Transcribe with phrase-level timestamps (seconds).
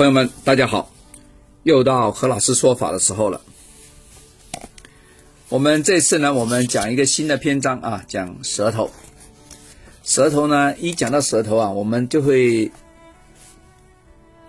[0.00, 0.90] 朋友们，大家好，
[1.62, 3.38] 又到何老师说法的时候了。
[5.50, 8.90] 我们这次呢，我们讲一个新的篇章啊，讲舌头。
[10.02, 12.72] 舌头呢，一讲到舌头啊，我们就会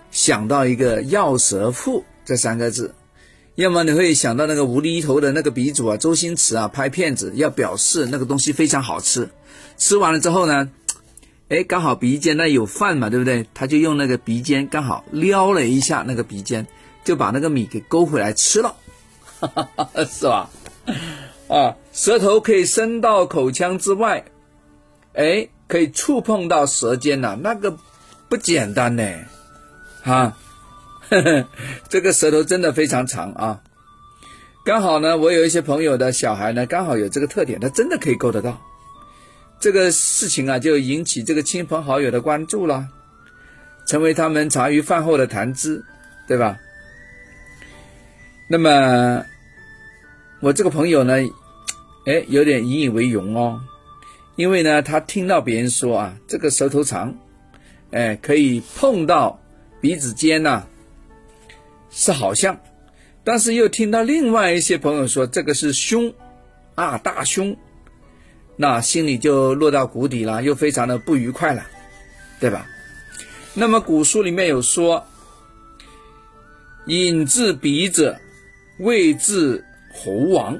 [0.10, 2.96] 想到一个“药舌妇”这三个字，
[3.56, 9.30] 要么你会想到那个无厘头的那个鼻祖啊，周星驰啊，拍片子要表示那个东西非常好吃，
[9.78, 10.70] 吃完了之后呢。
[11.52, 13.46] 哎，刚好鼻尖那有饭嘛，对不对？
[13.54, 16.66] 他就用那个鼻尖刚好撩了一下那个鼻尖，
[17.04, 18.74] 就把那个米给勾回来吃了，
[20.10, 20.50] 是吧？
[21.50, 24.24] 啊，舌头可以伸到口腔之外，
[25.12, 27.78] 哎，可以触碰到舌尖呐，那个
[28.30, 29.04] 不简单呢，
[30.04, 30.38] 啊，
[31.90, 33.62] 这个舌头真的非常长啊。
[34.64, 38.58] 刚好呢，我有一些朋友的小孩呢，刚好有这个特点，他真的可以勾得到。
[39.62, 42.88] 这个事情啊，就引起这个亲朋好友的关注了，
[43.86, 45.86] 成为他们茶余饭后的谈资，
[46.28, 46.58] 对吧？
[48.50, 49.24] 那么
[50.40, 51.14] 我这个朋友呢，
[52.08, 53.62] 哎，有点引以为荣哦，
[54.36, 57.16] 因为呢，他听到别人说啊，这个舌头长，
[57.92, 59.40] 哎，可以碰到
[59.80, 60.64] 鼻子尖呐，
[61.92, 62.60] 是好像，
[63.24, 66.12] 但是又听到另外一些朋友说这个是凶
[66.74, 67.56] 啊，大凶。
[68.62, 71.66] 那心里就落到谷底了，又非常的不愉快了，
[72.40, 72.68] 对吧？
[73.56, 75.04] 那么古书里面有说
[76.86, 78.20] ：“引至鼻者，
[78.78, 80.60] 谓至猴王；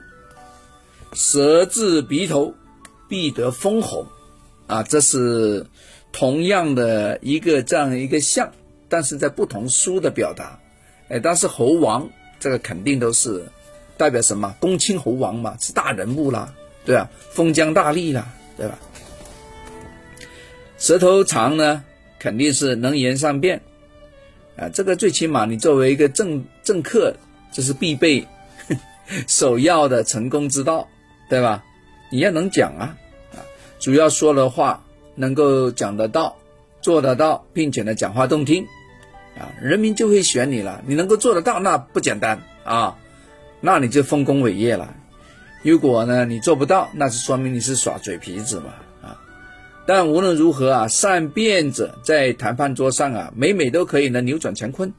[1.14, 2.56] 舌至鼻头，
[3.08, 4.08] 必得封侯。”
[4.66, 5.68] 啊，这是
[6.12, 8.52] 同样的一个这样一个像，
[8.90, 10.60] 但是在不同书的表达。
[11.10, 13.46] 哎，但是猴王这个肯定都是
[13.96, 14.56] 代表什么？
[14.60, 16.52] 公卿侯王嘛，是大人物啦。
[16.84, 18.78] 对啊，封疆大吏了，对吧？
[20.78, 21.84] 舌头长呢，
[22.18, 23.62] 肯定是能言善辩
[24.58, 24.68] 啊。
[24.70, 27.16] 这个最起码你作为一个政政客，
[27.52, 28.28] 这是必备、
[29.28, 30.88] 首要的成功之道，
[31.30, 31.64] 对吧？
[32.12, 32.98] 你要能讲啊
[33.34, 33.46] 啊，
[33.80, 36.36] 主要说的话能够讲得到、
[36.82, 38.66] 做得到，并且呢讲话动听
[39.38, 40.84] 啊，人民就会选你了。
[40.88, 42.98] 你能够做得到，那不简单啊，
[43.60, 44.96] 那你就丰功伟业了。
[45.64, 48.74] 如果呢，你做不到，那是说明你是耍嘴皮子嘛
[49.04, 49.22] 啊！
[49.86, 54.92] 但无论如何啊，善变者在谈判桌上啊，每每都可以呢扭转乾坤。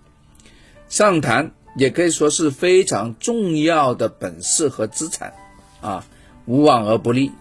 [0.88, 5.32] 上谈也可以说是非常重要的本事和资产
[5.80, 6.06] 啊，
[6.46, 7.32] 无往而不利。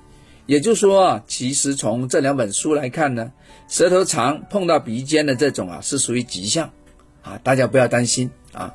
[0.48, 3.32] 也就是说啊，其实从这两本书来看呢，
[3.68, 6.72] 舌头长碰到鼻尖的这种啊，是属于吉象
[7.22, 8.74] 啊，大家不要担心啊。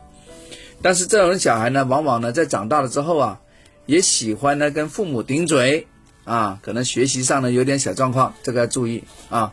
[0.81, 3.41] 但是这种小孩呢，往往呢在长大了之后啊。
[3.87, 5.87] 也喜欢呢跟父母顶嘴
[6.25, 9.53] 啊，可能学习上呢有点小状况，这个要注意啊。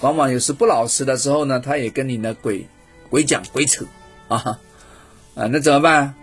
[0.00, 2.66] 往往有时不老实的时候呢，他也跟你呢鬼
[3.08, 3.86] 鬼讲鬼扯
[4.28, 4.58] 啊
[5.34, 6.14] 啊，那怎么办？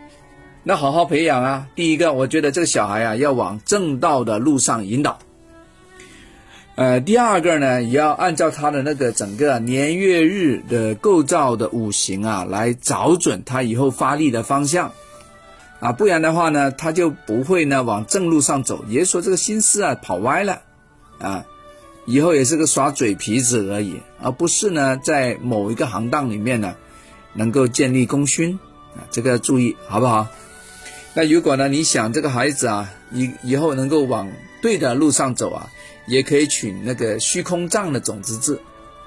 [0.63, 1.67] 那好好培养啊。
[1.75, 5.19] 第一个，我觉得这个小孩啊要往正道的路上引导。
[6.75, 14.91] 呃，第二个呢，也要按照他的那个整个年月日的构造的五行啊，来找准他以后发力的方向。
[15.83, 20.61] 啊，不然的话呢，他就不会呢往正路上走，也就说这个心思啊跑歪了，
[21.19, 21.45] 啊，
[22.05, 26.75] 以后也是个耍嘴皮子而已，而不是呢在某一个行当里面呢
[27.33, 28.57] 能够建立功勋
[28.95, 30.29] 啊，这个要注意，好不好？
[31.15, 35.69] 那如果呢你想这个孩子啊以以后能够往对的路上走啊，
[36.07, 38.61] 也可以取那个虚空藏的种子字，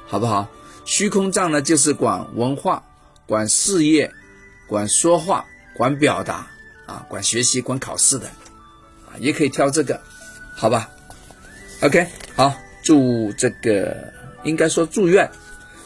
[0.06, 0.50] 好不好？
[0.84, 2.82] 虚空藏呢就是管文化、
[3.26, 4.12] 管事业、
[4.68, 6.48] 管说话、管表达。
[6.86, 8.26] 啊，管学习、管考试的，
[9.06, 10.00] 啊，也可以挑这个，
[10.54, 10.88] 好吧
[11.82, 14.12] ？OK，好，祝这个
[14.44, 15.30] 应该说祝愿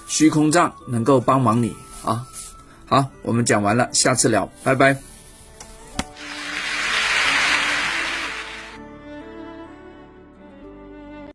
[0.06, 1.74] 虚空藏能够帮忙你
[2.04, 2.26] 啊。
[2.86, 4.96] 好，我们讲完了，下次聊，拜拜。